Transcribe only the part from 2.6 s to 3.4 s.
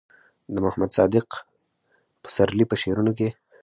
په شعرونو کې